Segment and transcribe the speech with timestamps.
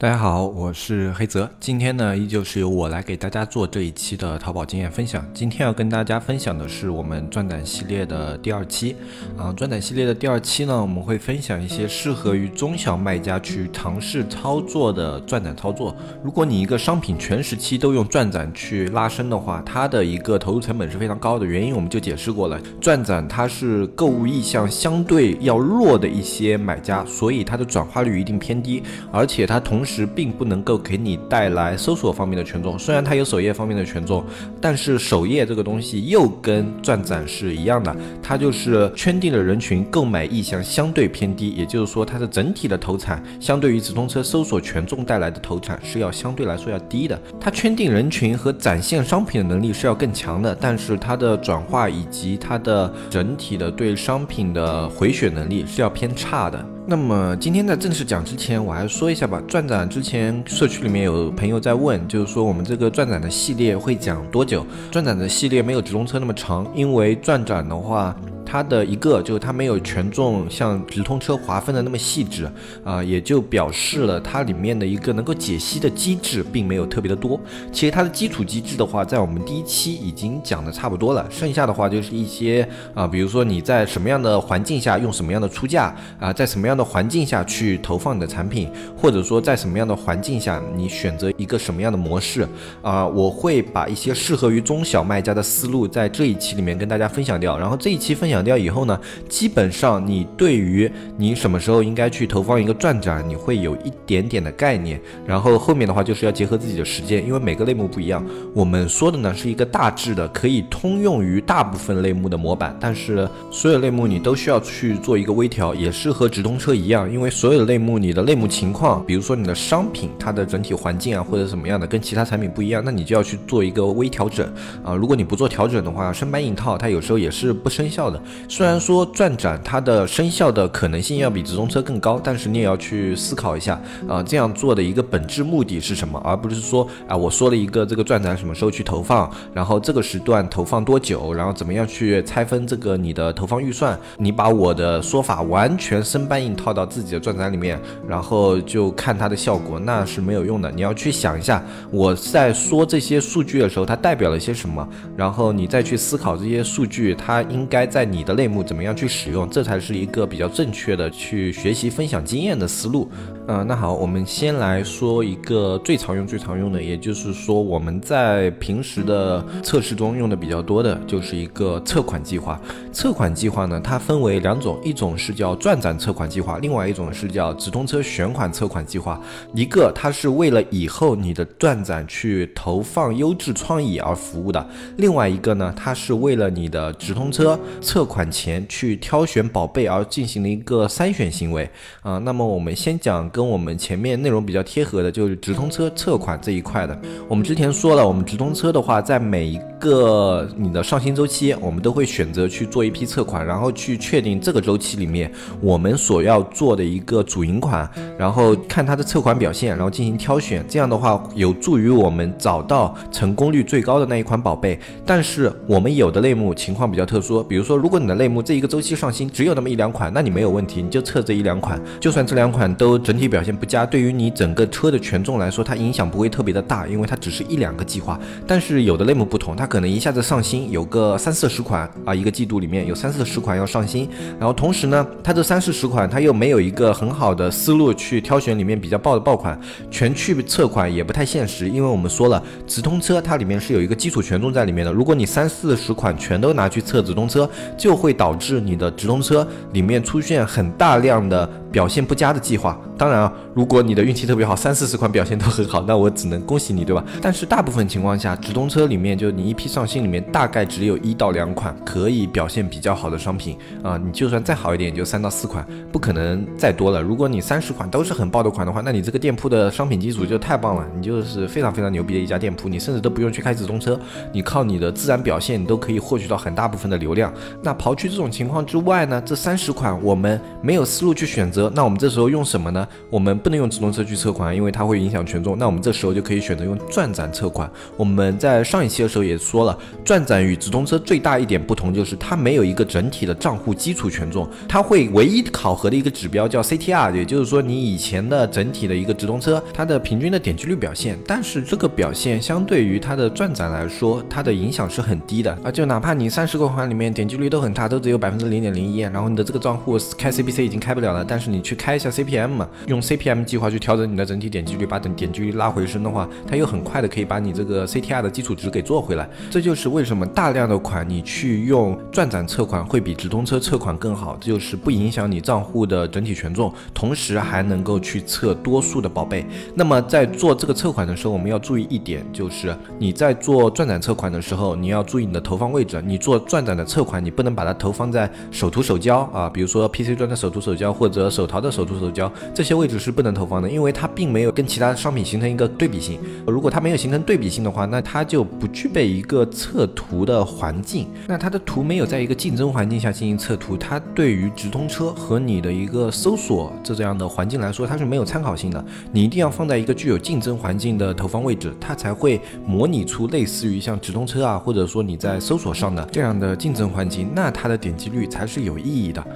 [0.00, 1.50] 大家好，我是黑泽。
[1.58, 5.26] 今天呢，依旧是由我来给大家做这一期的淘宝经验分享。
[5.34, 8.94] 今天要跟大家分享的是我们钻展系列的第二期。
[9.36, 15.92] 啊，钻展系列的第二期呢，我们会分享一些适合于中小卖家去尝试操作的钻展操作。
[16.22, 21.44] 如果你一个商品全时期都用钻展去拉升的话，它的一个投入成本是非常高的。
[21.44, 29.84] 原因我们就解释过了，钻展它是购物意向相对要弱的一些买家，所以它的转化率一定偏低，而且它同。
[30.06, 34.24] 并不能够给你带来搜索方面的权重，虽然它有首页方面的权重，
[34.60, 56.77] 但是首页这个东西又跟钻展是一样的，它就是圈定的人群购买意向相对偏低，也就是说它的整体的投产相对于直通车搜索权重带来的投产是要相对来说要低的，它圈定人群和展现商品的能力是要更强的，但是它的转化以及它的整体的对商品的回血能力是要偏差的。
[56.90, 59.42] 那么今天在正式讲之前，我还说一下吧。
[59.46, 64.66] 转展之前，社区里面有朋友在问，就是说我们这个转展的系列会讲多久？
[64.90, 68.16] 转展的系列没有直通车那么长，因为转展的话。
[68.50, 72.50] 它的一个就是它没有权重像直通车划分的那么细致
[72.82, 77.38] 啊，也就表示了它里面的一个能够解析的机制并没有特别的多。
[77.70, 92.48] 其实它的基础机制的话，在我们第一期已经讲的差不多了，剩下的话就是一些啊，比如说你在什么样的环境下用什么样的出价啊，在什么样的环境下去投放你的产品，或者说在什么样的环境下你选择一个什么样的模式
[92.80, 97.58] 啊，我会把一些适合于中小卖家的思路在这一期里面跟大家分享掉。
[97.58, 98.37] 然后这一期分享。
[98.38, 98.96] 强调以后呢，
[99.28, 105.00] 基本上你对于你什么时候应该去投放一个转展，你会有一点点的概念。
[105.26, 108.24] 然后后面的话就是要结合自己的时间，因为每个类目不一样。
[108.54, 124.46] 我们说的呢是一个大致的，可以通用于大部分类目的模板，但是所有类目你都需要去做一个微调，也是和直通车一样，因为所有的类目你的类目情况，比如说你的商品它的整体环境啊或者怎么样的跟其他产品不一样，那你就要去做一个微调整
[124.84, 124.94] 啊。
[124.94, 128.22] 如果你不做调整的话，生搬硬套它有时候也是不生效的。
[128.48, 150.70] 虽然说转展它的生效的可能性要比直通车更高，但是你也要去思考一下啊，这样做的一个本质目的是什么，而不是说啊，我说了一个这个转展什么时候去投放，然后这个时段投放多久，然后怎么样去拆分这个你的投放预算，你把我的说法完全生搬硬套到自己的转展里面，然后就看它的效果，那是没有用的。
[150.70, 158.64] 你要去想一下，我在说这些数据的时候，它代表了些什么，然后你再去思考这些数据，它应该在你你的类目。
[158.64, 163.08] 怎么样去使用，这才是一个比较正确的去学习分享经验的思路。
[163.46, 172.60] 嗯，那好，我们先来说一个最常用、最常用的，也就是说我们在平时的测试中用的比较多的，就是一个测款计划。
[172.92, 179.18] 测款计划呢，它分为两种，一种是叫转展测款计划，另外一种是叫直通车选款测款计划。
[179.54, 184.68] 一个它是为了以后你的转展去投放优质创意而服务的，
[184.98, 191.70] 另外一个呢，它是为了你的直通车测款前去挑选宝贝而进行的一个筛选行为
[192.00, 192.18] 啊。
[192.18, 193.28] 那么我们先讲。
[193.30, 196.98] 跟我们前面内容比较贴合的，就是直通车测款这一块的。
[197.28, 205.30] 我们之前说了，我们直通车的话，在每一个你的上新周期，我们都会选择去做一批测款，然后去确定这个周期里面
[205.60, 210.64] 我们所要做的一个主营款，然后看它的测款表现，然后进行挑选。
[210.68, 214.78] 这样的话，有助于我们找到成功率最高的那一款宝贝。
[215.04, 223.28] 但是我们有的类目情况比较特殊，比如说，如果你的类目这一个周期上新只有那么一两款，那你没有问题，你就测这一两款，就算这两款都整体。
[223.28, 228.18] 表现不佳，对于你整个车的权重来说，它影响不会特别的大，因为它只是一两个计划。
[228.46, 239.60] 但是有的类目不同，它可能一下子上新有个三四十款啊，一个季度里面有三四十款要上新，然后同时呢，它这三四十款它又没有一个很好的思路去挑选里面比较爆的爆款，
[239.90, 247.46] 全去测款也不太现实，因为我们说了，直通车它里面是有一个基础权重在里面的，如果你三四十款全都拿去测直通车，
[247.76, 252.78] 就就会导致你的直通车里面出现很大量的表现不佳的计划。
[252.98, 257.04] 当然啊，如果你的运气特别好，三四十款表现都很好，那我只能恭喜你，对吧？
[257.20, 267.02] 但是大部分情况下，直通车里面就你一批上新里面大概只有一到两款可以表现比较好的商品啊，你就算再好一点，也就三到四款，不可能再多了。
[267.02, 273.98] 如果你三十款都是很爆的款的话，那你这个店铺的商品基础就太棒了，你就是非常非常牛逼的一家店铺，你甚至都不用去开直通车，
[274.32, 277.34] 你靠你的自然表现，你都可以获取到很大部分的流量。
[277.60, 282.86] 那刨去这种情况之外呢，这三十款我们没有思路去选择，那我们这时候用什么呢？
[283.10, 285.56] 我们不能用直通车去测款，因为它会影响权重。
[285.56, 287.70] 那我们这时候就可以选择用转展测款。
[287.96, 301.18] 我们在上一期的时候也说了，转展与直通车最大一点不同就是它没有一个整体的账户基础权重，它会唯一考核的一个指标叫 CTR，也就是说你以前的整体的一个直通车它的平均的点击率表现。
[301.26, 319.28] 但是这个表现相对于它的转展来说，它的影响是很低的啊，就哪怕你三十个款里面点击率都很差，都只有百分之零点零一，然后你的这个账户开 CPC 已经开不了了，但是你去开一下 CPM 嘛，用 CPM 计划去调整你的整体点击率，把等点击率拉回升的话，它又很快的可以把你这个 CTR 的基础值给做回来。
[319.50, 329.46] 这就是为什么大量的款你去用转展测款会比直通车测款更好，这就是不影响你账户的整体权重，同时还能够去测多数的宝贝。
[329.74, 336.02] 那么在做这个测款的时候，我们要注意一点，就是你在做转展测款的时候，你要注意你的投放位置。
[336.04, 346.20] 你做转展的测款，你不能把它投放在手图手交啊，比如说 PC 端的手图手交或者手淘的手图手交这些位置是不能投放的，因为它并没有跟其他商品形成一个对比性。
[346.46, 351.08] 如果它没有形成对比性的话，那它就不具备一个测图的环境。
[351.26, 358.84] 那它的图没有在一个竞争环境下进行测图，它对于直通车和你的一个搜索这这样的环境来说，它是没有参考性的。
[359.10, 369.26] 你一定要放在一个具有竞争环境的投放位置，它才会模拟出类似于像直通车啊，或者说你在搜索上的这样的竞争环境，那它的点击率才是有意义的。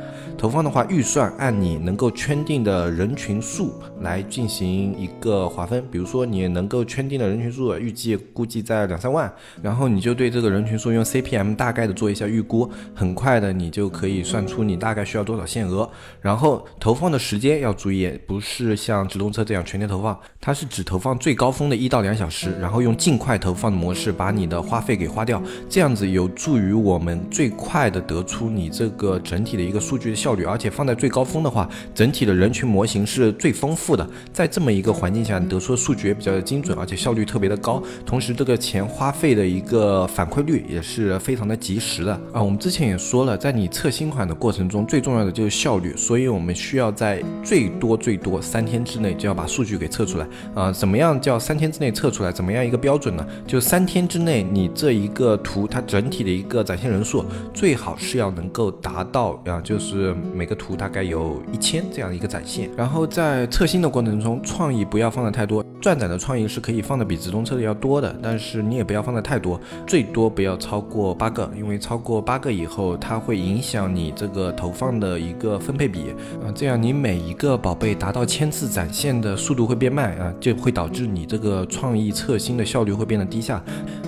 [0.43, 5.85] 投放的话，预算按你能够圈定的人群数来进行一个划分。
[5.89, 15.89] 比如说，你能够圈定的人群数预计估计在两三万，然后你就对这个人群数用 CPM 大概的做一下预估，很快的你就可以算出你大概需要多少限额。
[16.21, 30.32] 然后投放的时间要注意，不是像直通车这样全天投放，它是只投放最高峰的一到两小时，然后用尽快投放的模式把你的花费给花掉，这样子有助于我们最快的得出你这个整体的一个数据的效。
[30.35, 34.09] 率而且放在最高峰的话，整体的人群模型是最丰富的。
[34.33, 37.83] 在这么一个环境下，得出的数据也比较的精准，而且效率特别的高。
[38.05, 42.43] 同时，这个钱花费的一个反馈率也是非常的及时的啊。
[42.43, 45.95] 我们之前也说了，在你测新款的过程中，最重要的就是效率。
[45.97, 50.73] 所以我们需要在最多最多三天之内就要把数据给测出来啊。
[50.73, 52.33] 怎么样叫三天之内测出来？
[52.33, 53.27] 怎么样一个标准呢？
[53.47, 60.15] 就三天之内，你这一个图它整体的一个展现人数最好是要能够达到啊，就是。
[60.35, 65.65] 每个图大概有一千这样一个展现，然后在测新的过程中，创意不要放的太多。
[65.83, 83.61] 转展的创意是可以放的比直通车的要多的，但是你也不要放的太多，最多不要超过八个，因为超过八个以后，它会影响你这个投放的一个分配比啊，这样你每一个宝贝达到千次展现的速度会变慢啊，就会导致你这个创意测新的效率会变得低下。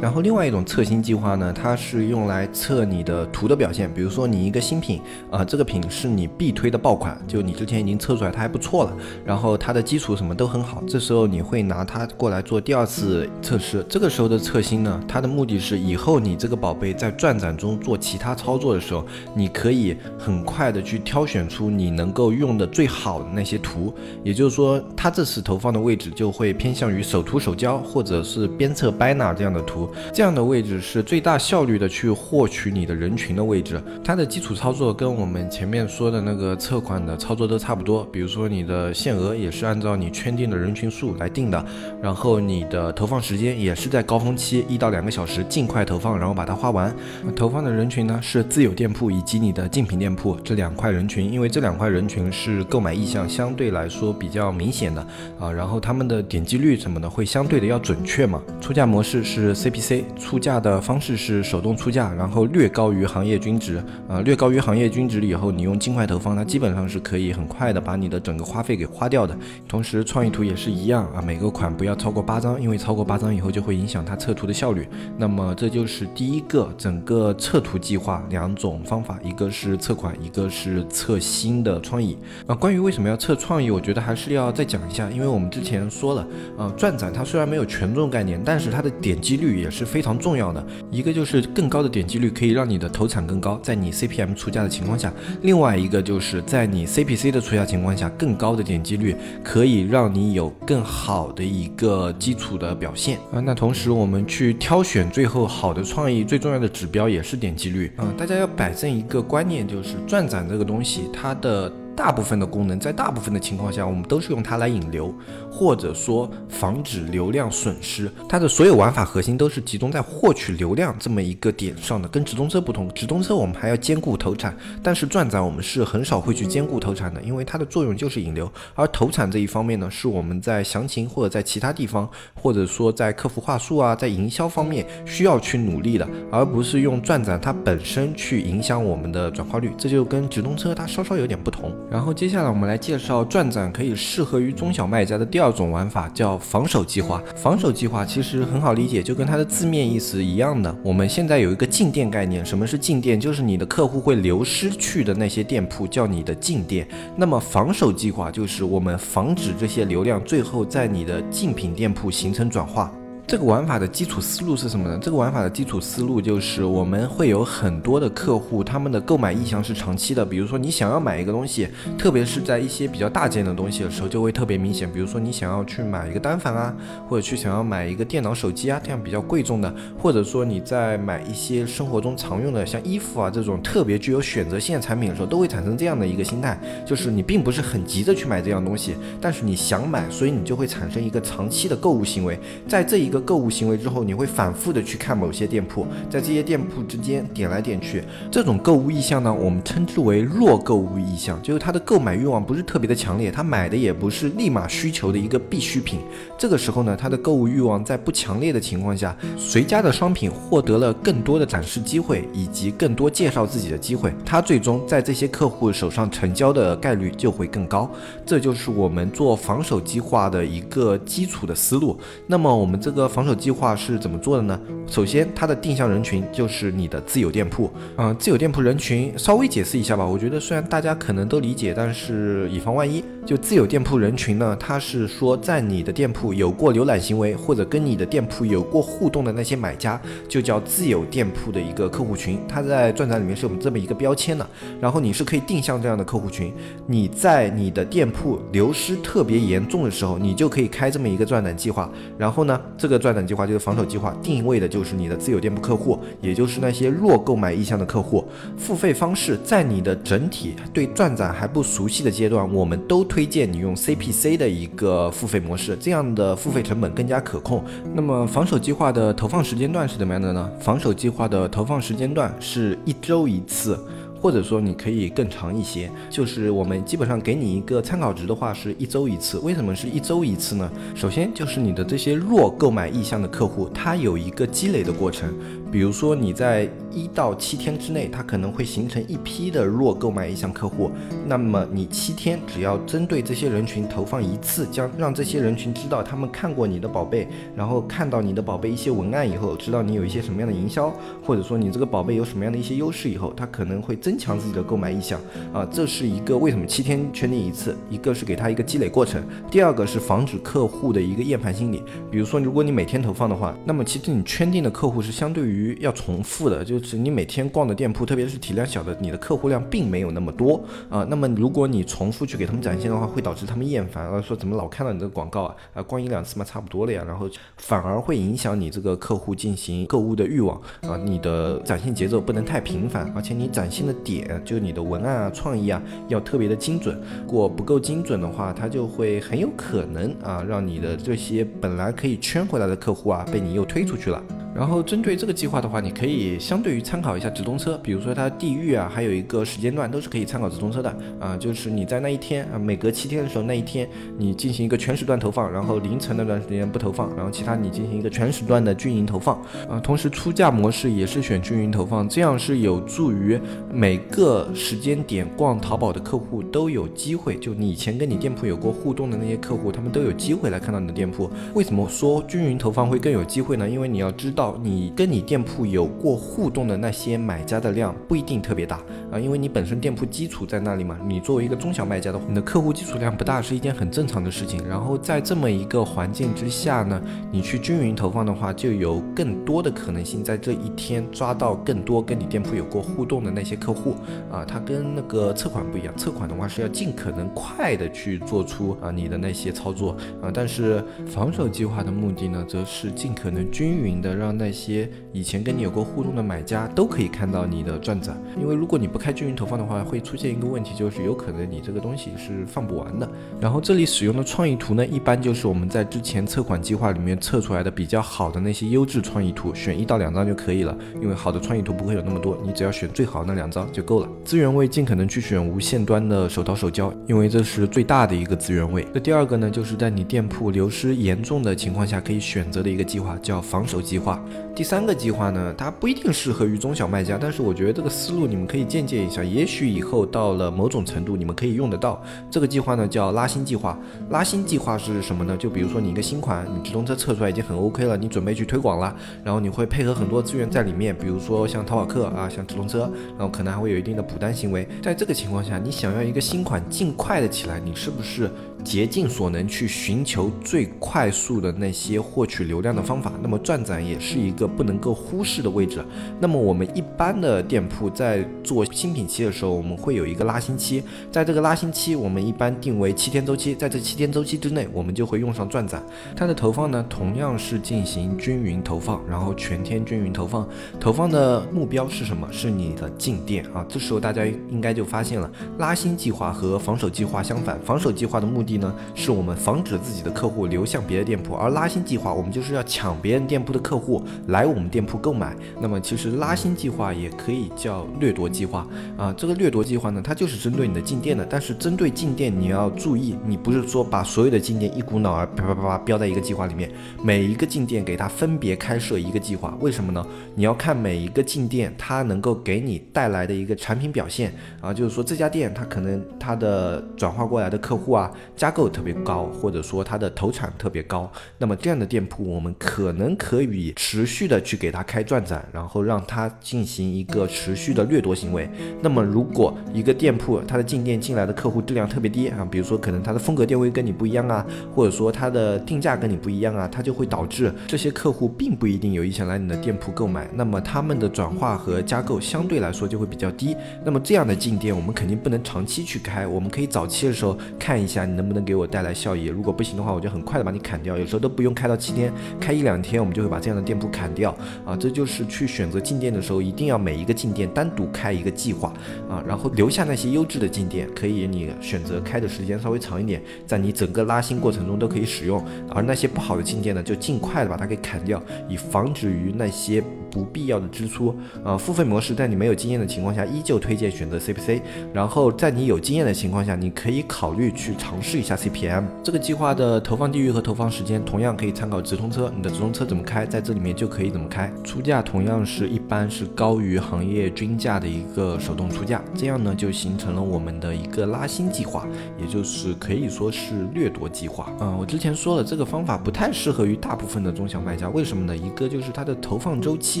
[0.01, 8.93] 然后另外一种测新计划呢，它是用来测你的图的表现，比如说你一个新品啊，这个品是你必推的爆款，就你之前已经测出来它还不错了，
[9.23, 11.60] 然后它的基础什么都很好，这时候你会。
[11.61, 19.05] 拿它过来做第二次测试，这个时候的测新呢，它的目的是以后你这个宝贝在转展中做其他操作的时候，
[19.35, 23.93] 你可以很快的去挑选出你能够用的最好的那些图。
[24.23, 33.79] 也就是说，它这次投放的位置就会偏向于手图手交或者是鞭策 banner 这样的图，这样的位置是最大效率的去获取你的人群的位置。
[34.03, 41.50] 它的基础操作跟我们前面说的那个测款的操作都差不多，比如说你的限额也是按照你圈定的人群数来定。
[41.51, 41.63] 的，
[42.01, 46.95] 然后你的投放时间也是在高峰期一到两个小时，尽快投放，然后把它花完。
[47.35, 55.05] 投放的人群呢是自有店铺以及你的竞品店铺这两块人群，因为这两块人群是购买意向相对来说比较明显的
[55.37, 58.41] 啊，然后他们的点击率什么的会相对的要准确嘛。
[58.61, 69.35] 出价模式是 CPC，出价的方式是手动出价，然后略高于行业均值啊，略高于行业均值以后，你用尽快投放，它基本上是可以很快的把你的整个花费给花掉的。
[69.67, 74.87] 同时创意图也是一样啊，每个款不要超过八张，因为超过八张以后就会影响它测图的效率。
[75.17, 82.17] 那么这就是第一个整个测图计划两种方法，一个是测款，一个是测新的创意。
[82.45, 90.63] 啊，关于为什么要测创意，我觉得还是要再讲一下，因为我们之前说了，呃，转展它虽然没有权重概念，但是它的点击率也是非常重要的。
[90.91, 95.09] 一个就是更高的点击率可以让你的投产更高，在你 CPM 出价的情况下；
[95.41, 103.39] 另外一个就是在你 CPC 的出价情况下，更高的点击率可以让你有更好的一个基础的表现啊。
[103.39, 108.13] 那同时我们去挑选最后好的创意，最重要的指标也是点击率啊。
[108.17, 111.71] 大家要摆正一个观念，就是转展这个东西，它的。
[111.95, 115.13] 大部分的功能，在大部分的情况下，我们都是用它来引流，
[115.51, 118.09] 或者说防止流量损失。
[118.27, 122.07] 它的所有玩法核心都是集中在获取流量这么一个点上的。
[122.07, 128.51] 跟直通车不同，直通车我们还要兼顾投产，但是转展我们是很少会去兼顾投产的，因为它的作用就是引流。
[128.73, 139.71] 而投产这一方面呢，是我们在详情或者在其他地方，或者说在客服话术啊，在营销方面需要去努力的，而不是用转展它本身去影响我们的转化率。
[139.77, 141.71] 这就跟直通车它稍稍有点不同。
[141.89, 147.21] 然后接下来我们来介绍转展可以适合于中小卖家的第二种玩法，叫防守计划。
[147.35, 150.73] 防守计划其实很好理解，就跟它的字面意思一样的。
[150.83, 153.19] 我们现在有一个进店概念，什么是进店？
[153.19, 156.87] 就是你的客户会流失去的那些店铺叫你的进店。
[157.17, 162.89] 那么防守计划就是我们防止这些流量最后在你的竞品店铺形成转化。
[163.31, 164.99] 这个玩法的基础思路是什么呢？
[165.01, 170.25] 这个玩法的基础思路就是我们会有很多的客户，他们的购买意向是长期的。
[170.25, 174.91] 比如说你想要买一个东西，特别是在一些比较大件的东西的时候，就会特别明显。
[174.91, 176.75] 比如说你想要去买一个单反啊，
[177.07, 193.20] 或者去想要买一个电脑、手机啊，这样比较贵重的，或者说你在买一些生活中常用的像衣服啊这种特别具有选择性的产品的时候，都会产生这样的一个心态，就是你并不是很急着去买这样东西，但是你想买，所以你就会产生一个长期的购物行为，在这一个。
[193.21, 205.99] 购物行为之后，你会反复的去看某些店铺，在这些店铺之间点来点去，这种购物意向呢，我们称之为弱购物意向，就是他的购买欲望不是特别的强烈，他买的也不是立马需求的一个必需品。
[206.37, 217.89] 这个时候呢，他的购物欲望在不强烈的情况下，谁家的商品获得了更多的展示机会以及更多介绍自己的机会，他最终在这些客户手上成交的概率就会更高。
[218.25, 221.99] 这就是我们做防守计划的一个基础的思路。
[222.25, 223.10] 那么我们这个。
[223.11, 224.57] 防守计划是怎么做的呢？
[224.87, 227.69] 首先，它的定向人群就是你的自有店铺。
[227.97, 230.05] 嗯，自有店铺人群稍微解释一下吧。
[230.05, 239.99] 我觉得虽然大家可能都理解，但是以防万一，就自有店铺人群呢，它是说在你的店铺有过浏览行为或者跟你的店铺有过互动的那些买家，
[240.29, 242.39] 就叫自有店铺的一个客户群。
[242.47, 244.47] 它在转展里面是有这么一个标签的。
[244.79, 246.51] 然后你是可以定向这样的客户群。
[246.87, 251.89] 你在你的店铺流失特别严重的时候，你就可以开这么一个转展计划。
[252.17, 252.90] 然后呢，这。
[252.97, 258.23] 转展计划就是防守计划，定位的就是你的自有店铺客户，也就是那些弱购买意向的客户。
[258.57, 267.63] 付费方式在你的整体对转展还不熟悉的阶段，我们都推荐你用 CPC 的一个付费模式，这样的付费成本更加可控。
[267.93, 270.49] 那么防守计划的投放时间段是怎么样的呢？
[270.59, 273.79] 防守计划的投放时间段是一周一次。
[274.21, 279.39] 或者说你可以更长一些，就是我们基本上给你一个参考值的话，是一周一次。
[279.39, 280.71] 为什么是一周一次呢？
[280.93, 285.33] 首先就是你的这些弱购买意向的客户，他有一个积累的过程。
[285.71, 290.91] 比如说你在一到七天之内，它可能会形成一批的弱购买意向客户。
[291.25, 305.17] 那么你七天只要针对这些人群投放一次，将让这些人群知道他们看过你的宝贝，然后看到你的宝贝一些文案以后，知道你有一些什么样的营销，或者说你这个宝贝有什么样的一些优势以后，他可能会增强自己的购买意向
[305.53, 305.65] 啊。
[305.71, 311.81] 这是一个为什么七天圈定一次，一个是给他一个积累过程，第二个是防止客户的一个厌烦心理。
[312.11, 321.05] 比如说如果你每天投放的话，那么其实你圈定的客户是相对于于要重复的，就是你每天逛的店铺，特别是体量小的，你的客户量并没有那么多啊。
[321.09, 325.55] 那么如果你重复去给他们展现的话，会导致他们厌烦，说怎么老看到你这个广告啊？
[325.75, 327.03] 啊，逛一两次嘛，差不多了呀。
[327.05, 330.97] 然后反而会影响你这个客户进行购物的欲望啊。
[330.97, 336.99] 你的展现节奏不能太频繁，而且你展现的点，就你的文案啊、创意啊，要特别的精准。
[337.25, 344.23] 如果不够精准的话，它就会很有可能啊，让你的这些本来可以圈回来的客户啊，被你又推出去了。
[344.53, 351.35] 然后针对这个计划的话，你可以相对于参考一下直通车，比如说它地域啊，还有一个时间段都是可以参考直通车的啊。
[351.35, 359.79] 就是你在那一天啊，每隔七天的时候那一天，你进行一个全时段投放，然后凌晨那段时间不投放，然后其他你进行一个全时段的均匀投放啊。
[359.79, 363.39] 同时出价模式也是选均匀投放，这样是有助于
[363.73, 371.29] 每个时间点逛淘宝的客户都有机会，就你以前跟你店铺有过互动的那些客户，他们都有机会来看到你的店铺。
[371.55, 373.69] 为什么说均匀投放会更有机会呢？
[373.69, 374.51] 因为你要知道。
[374.61, 378.79] 你跟你店店铺有过互动的那些买家的量不一定特别大
[379.11, 380.99] 啊，因为你本身店铺基础在那里嘛。
[381.03, 384.63] 你作为一个中小卖家的话，你的客户基础量不大是一件很正常的事情。
[384.69, 393.95] 然后在这么一个环境之下呢，你去均匀投放的话，就有更多的可能性在这一天抓到更多跟你店铺有过互动的那些客户
[394.31, 394.45] 啊。
[394.45, 404.37] 它跟那个测款不一样，测款的话是要尽可能快的去做出啊你的那些操作啊，但是防守计划的目的呢，则是尽可能均匀的让。
[404.41, 413.09] 那些以前前跟你有过互动的买家都可以看到你的转展，因为如果你不开均匀投放的话，会出现一个问题，就是有可能你这个东西是放不完的。
[413.39, 420.77] 然后这里使用的创意图呢，一般就是我们在之前测款计划里面测出来的比较好的那些优质创意图，选一到两张就可以了。
[421.01, 424.09] 因为好的创意图不会有那么多，你只要选最好那两张就够了。
[424.25, 428.85] 资源位尽可能去选无线端的手淘手胶，因为这是最大的一个资源位。
[428.93, 434.21] 那第二个呢，就是在你店铺流失严重的情况下可以选择的一个计划，叫防守计划。
[434.53, 442.01] 第三个计划话呢，它不一定适合于中小卖家，但是我觉得这个思路你们可以借鉴一下，也许以后到了某种程度，你们可以用得到。
[442.31, 443.77] 这个计划呢叫拉新计划。
[444.09, 445.37] 拉新计划是什么呢？
[445.37, 454.67] 就比如说你一个新款，你直通车测出来已经很 OK 了，你准备去推广了，然后你会配合很多资源在里面，比如说像淘宝客啊，像直通车，然后可能还会有一定的补单行为。
[454.81, 458.27] 在这个情况下，你想要一个新款尽快的起来，你是不是？
[458.63, 465.83] 竭尽所能去寻求最快速的那些获取流量的方法，那么转展也是一个不能够忽视的位置。
[466.19, 475.81] 那么我们一般的店铺在做新品期的时候，我们会有一个拉新期，在这个拉新期，我们一般定为七天周期，在这七天周期之内，我们就会用上转展。
[476.15, 480.47] 它的投放呢，同样是进行均匀投放，然后全天均匀投放。
[480.79, 482.27] 投放的目标是什么？
[482.31, 483.65] 是你的进店啊。
[483.67, 488.50] 这时候大家应该就发现了，拉新计划和防守计划相反，防守计划的目的。
[488.57, 495.35] 呢，是我们防止自己的客户流向别的店铺，而拉新计划我们就是要抢别人店铺的客户来我们店铺购买。
[495.59, 498.67] 那么其实拉新计划也可以叫掠夺计划
[498.97, 499.13] 啊。
[499.17, 506.71] 这个掠夺计划呢，它就是针对你的进店的，但是针对进店你要注意，你不是说把所有的进店一股脑儿啪啪啪啪标在一个计划里面，
[507.03, 509.57] 每一个进店给它分别开设一个计划。
[509.59, 510.05] 为什么呢？
[510.35, 518.11] 你要看每一个进店它能够给你带来的一个产品表现啊，就是说这家店它可能它的转化过来的客户啊。
[518.41, 521.07] 加购特别高，或者说它的投产特别高，
[521.37, 528.49] 那么这样的店铺，我们可能可以持续的去给它开转展，然后让它进行一个持续的掠夺行为。
[528.81, 534.43] 那么如果一个店铺它的进店进来的客户质量特别低啊，比如说可能它的风格店位跟你不一样啊，
[534.73, 543.55] 或者说它的定价跟你不一样啊，它就会导致这些客户并不一定有意向来你的店铺购买，那么他们的转化和加购相对来说就会比较低。
[543.85, 548.41] 那么这样的进店我们肯定不能长期去开，我们可以早期的时候看一下你能不能。
[548.41, 550.97] 给我带来效益，如果不行的话，我就很快的把你砍掉。
[550.97, 554.75] 有时候都不用开到七天，开一两天，我们就会把这样的店铺砍掉啊。
[554.75, 558.73] 这就是去选择进店的时候，一定要每一个进店单独开一个计划
[559.07, 565.45] 啊，然后留下那些优质的进店，可以你选择开的时间稍微长一点，在你整个拉新过程中都可以使用。
[565.69, 571.57] 而那些不好的进店呢，就尽快的把它给砍掉，以防止于那些不必要的支出啊。
[571.57, 574.61] 付费模式在你没有经验的情况下，依旧推荐选择 CPC。
[574.93, 578.83] 然后在你有经验的情况下，你可以考虑去尝试一下 CPM。
[579.03, 584.51] 这个计划的投放地域和投放时间同样可以参考直通车，你的直通车怎么开，在这里面就可以怎么开。
[584.63, 591.87] 出价同样是一般是高于行业均价的一个手动出价，这样呢就形成了我们的一个拉新计划，
[592.19, 594.51] 也就是可以说是掠夺计划。
[594.59, 598.35] 嗯，我之前说了，这个方法不太适合于大部分的中小卖家，为什么呢？
[598.35, 600.00] 一个就是它的投放周期。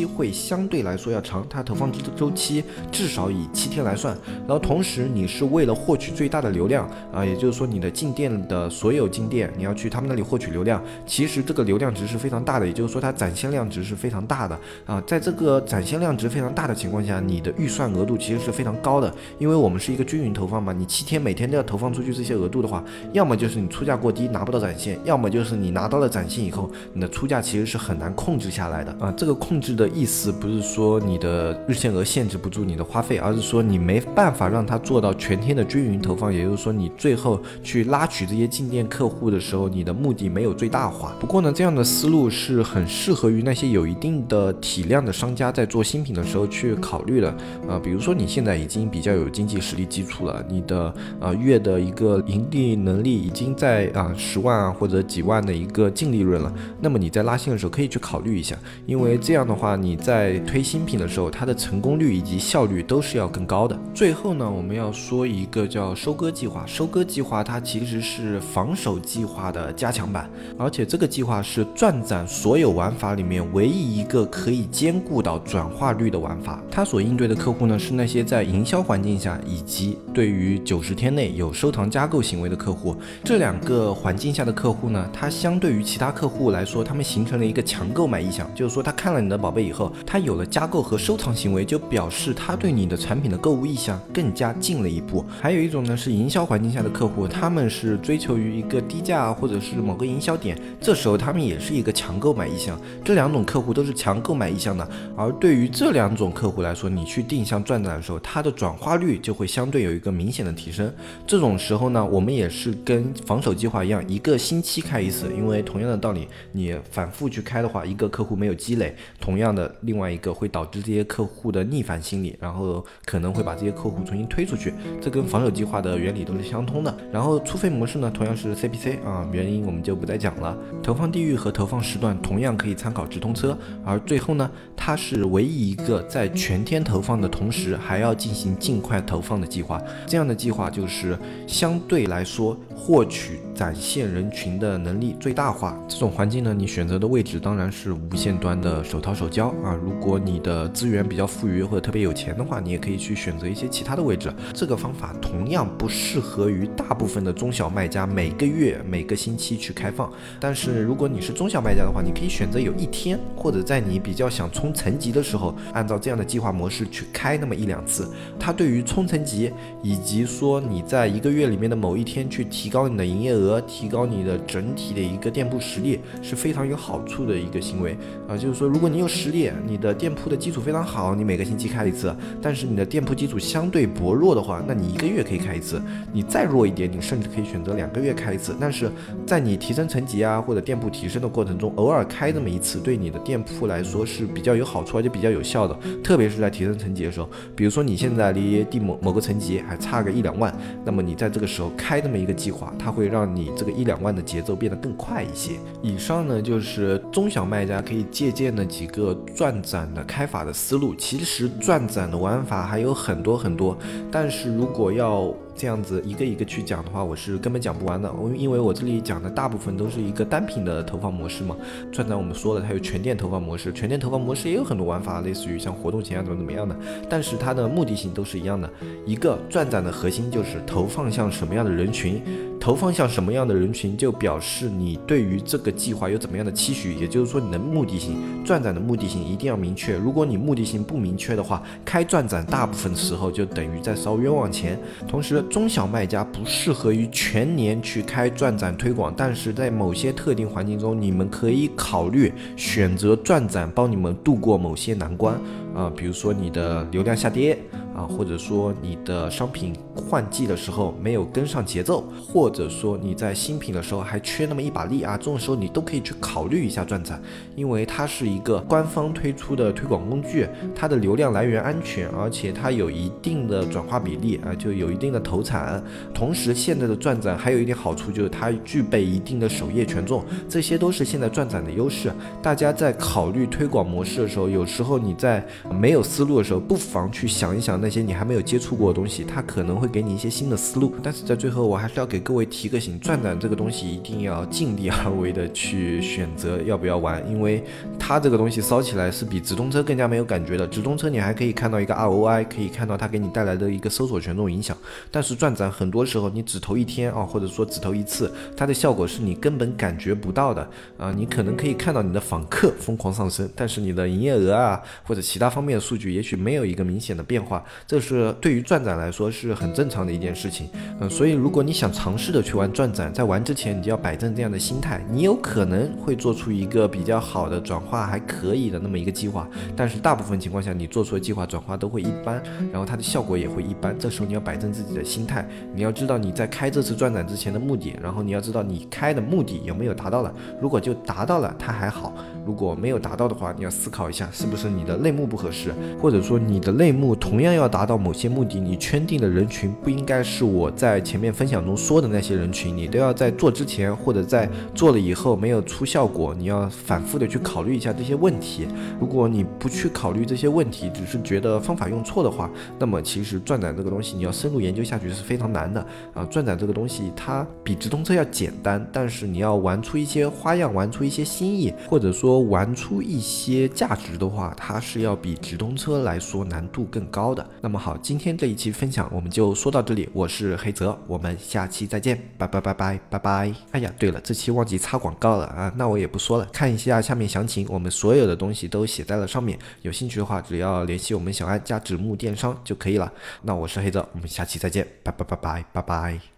[0.01, 4.17] 机会相对来说要长，它投放周周期至少以七天来算。
[4.47, 14.99] 然后同时你是为了获取最大的流量啊，也就是说你的进店的所有进店，你要去他们那里获取流量，其实这个流量值是非常大的，也就是说它展现量值是非常大的啊。
[15.05, 22.83] 在这个展现量值非常大的情况下，你的预算额度其实是非常高的，因为我们是一个均匀投放嘛，你七天每天都要投放出去这些额度的话，
[23.13, 29.13] 要么就是你出价过低拿不到展现，要么就是你拿到了展现以后，你的出价其实是很难控制下来的啊。
[29.15, 29.90] 这个控制的。
[29.93, 41.15] 意思不是说你的日限额限制不住你的花费，而是说你没办法让它做到全天的均匀投放，也就是说你最后去拉取这些进店客户的时候，你的目的没有最大化。
[41.19, 47.35] 不过呢，这样的思路是很适合于那些有一定的体量的商家在做新品的时候去考虑的。
[47.67, 63.77] 呃，比如说你现在已经比较有经济实力基础了，你的呃月的一个盈利能力已经在啊十万啊或者几万的一个净利润了，那么你在拉新的时候可以去考虑一下，因为这样的话你在推新品的时候，它的成功率以及效率都是要更高的。
[63.93, 76.61] 最后呢，我们要说一个叫收割计划，收割计划它其实是防守计划的加强版，而且这个计划是转展所有玩法里面唯一一个可以兼顾到转化率的玩法。
[76.69, 82.95] 它所应对的客户呢是那些在营销环境下以及对于九十天内有收藏加购行为的客户。
[83.23, 95.25] 这两个环境下的客户呢，它相对于其他客户来说，他们形成了一个强购买意向，就是说他看了你的宝贝，后他有了加购和收藏行为，就表示他对你的产品的购物意向更加近了一步。
[95.39, 102.79] 还有一种呢是营销环境下的客户，他们是追求于一个低价或者是某个营销点，这时候他们也是一个强购买意向。
[103.03, 110.91] 这两种客户都是强购买意向的，而对于这两种客户来说，你去定向转展的时候，它的转化率就会相对有一个明显的提升。
[111.25, 124.73] 这种时候呢，我们也是跟防守计划一样，一个星期开一次，因为同样的道理，你反复去开的话，一个客户没有积累，同样的另外一个会导致这些客户的逆反心理，然后可能会把这些客户重新推出去。
[125.01, 126.95] 这跟防守计划的原理都是相通的。
[127.11, 130.57] 然后初费模式呢，同样是 CPC 啊，原因我们就不再讲了。
[130.81, 139.81] 投放地域和投放时段同样可以参考直通车，而最后呢，它是唯一一个在全天投放的同时还要进行尽快投放的计划。
[140.05, 145.77] 这样的计划就是相对来说获取展现人群的能力最大化。
[145.87, 149.77] 这种环境呢，你选择的位置当然是无线端的手掏手交啊。
[149.83, 154.33] 如果你的资源比较富裕或者特别有钱的话，你也可以去选择一些其他的位置。
[154.53, 160.11] 这个方法同样不适合于大部分的中小卖家每个月、每个星期去开放。
[160.39, 168.09] 但是如果你是中小卖家的话，你可以选择有一天或者在你比较想冲层级的时候，按照这样的计划模式去开那么一两次。
[168.39, 178.37] 它对于冲层级以及说你在一个月里面的某一天去提高你的营业额，提高你的整体的一个店铺实力是非常有好处的一个行为啊。
[178.37, 182.09] 就是说，如果你有实裂，你的店铺的基础非常好，你每个星期开一次；
[182.41, 185.81] 但是你的店铺基础相对薄弱的话，那你一个月可以开一次。
[186.13, 188.55] 你再弱一点，你甚至可以选择两个月开一次。
[188.59, 188.91] 但是
[189.25, 195.77] 在你提升层级啊或者店铺提升的过程中，偶尔开这么一次，对你的店铺来说是比较有好处而且比较有效的。
[196.03, 205.53] 特别是在提升层级的时候，比如说你现在离第某某个层级还差个一两万，那么你在这个时候开这么一个计划，它会让你这个一两万的节奏变得更快一些。
[205.81, 210.93] 以上呢就是中小卖家可以借鉴的几个转展的开法的思路。
[210.95, 213.77] 其实转展的玩法还有很多很多，
[214.11, 218.11] 但是如果要这样子一个一个去讲的话，我是根本讲不完的。
[218.11, 221.55] 我因为我这里讲的大部分都是一个单品的投放模式嘛。
[221.91, 226.75] 转展我们说了，它有全店投放模式，全店投放模式也有很多玩法，类似于像活动前啊怎么怎么样的。
[227.07, 228.67] 但是它的目的性都是一样的。
[229.05, 232.19] 一个转展的核心就是投放向什么样的人群，
[232.59, 239.95] 投放向什么样的人群就表示你对于这个计划有怎么样的期许，也就是说你的目的性，转展的目的性一定要明确。
[239.95, 244.75] 如果你目的性不明确的话，开转展大部分时候就等于在烧冤枉钱。
[245.07, 255.35] 同时，中小卖家不适合于全年去开转展推广，但是在某些特定环境中，你们可以考虑选择转展帮你们度过某些难关
[255.75, 257.59] 啊，比如说你的流量下跌。
[258.01, 267.21] 啊，或者说你的商品换季的时候没有跟上节奏，或者说你在新品的时候还缺那么一把力啊，这种时候你都可以去考虑一下转展，
[267.55, 275.83] 因为它是一个官方推出的推广工具，它的流量来源安全，而且它有一定的转化比例啊，就有一定的投产。
[276.13, 282.11] 同时，现在的转展还有一点好处就是它具备一定的首页权重，这些都是现在转展的优势。
[282.41, 287.79] 大家在考虑推广模式的时候，有时候你在没有思路的时候，不妨去想一想。
[287.81, 290.95] 那些你还没有接触过的东西，它可能会给你一些新的思路。
[291.03, 297.63] 但是在最后，我还是要给各位提个醒：转转这个东西一定要尽力而为的去选择要不要玩，因为
[297.99, 300.65] 它这个东西烧起来是比直通车更加没有感觉的。
[300.65, 304.77] 直通车你还可以看到一个 ROI，可以看到它给你带来的一个搜索权重影响。
[305.11, 311.11] 但是转转很多时候你只投一天啊，或者说只投一次，它的效果是你根本感觉不到的啊。
[311.11, 317.63] 你可能可以看到你的访客疯狂上升，但是你的营业额啊或者其他方面的数据也许没有一个明显的变化。
[317.87, 320.69] 这是对于转展来说是很正常的一件事情。
[320.99, 333.97] 嗯，所以如果你想尝试的去玩转展，在玩之前你就要摆正这样的心态，你有可能会做出一个比较好的转化，还可以的那么一个计划，但是大部分情况下你做出的计划转化都会一般，然后它的效果也会一般。
[333.97, 340.33] 这时候你要摆正自己的心态，你要知道你在开这次转展之前的目的，然后你要知道你开的目的有没有达到了。
[340.61, 342.13] 如果就达到了，它还好；
[342.45, 358.67] 如果没有达到的话，你要思考一下是不是你的类目不合适，或者说你的类目同样要达到某些目的，你圈定的人群不应该是我在前面分享中说的那些人群，你都要在做之前或者在做了以后没有出效果，你要反复的去考虑一下这些问题。
[358.99, 362.49] 如果你不去考虑这些问题，只是觉得方法用错的话，
[362.79, 366.25] 那么其实转展这个东西你要深入研究下去是非常难的啊。
[366.25, 377.45] 转展这个东西它比直通车要简单，但是你要玩出一些花样，玩出一些新意，或者说玩出一些价值的话，它是要比直通车来说难度更高的。
[377.61, 383.53] 那么好，今天这一期分享我们就说到这里，我是黑泽，我们下期再见，拜拜拜拜拜拜。
[383.71, 393.11] 哎呀，对了，这期忘记插广告了啊，那我也不说了，看一下下面详情，我们所有的东西都写在了上面，有兴趣的话只要联系我们小安加纸木电商就可以了。
[393.41, 396.31] 那我是黑泽，我们下期再见，拜拜拜拜拜拜。